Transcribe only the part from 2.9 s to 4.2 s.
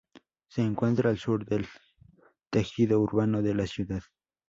urbano de la ciudad.